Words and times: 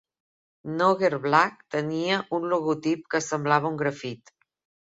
Nogger 0.77 1.11
Black 1.25 1.61
tenia 1.75 2.17
un 2.39 2.49
logotip 2.55 3.07
que 3.15 3.25
semblava 3.29 3.73
un 3.73 3.81
grafit. 3.85 4.37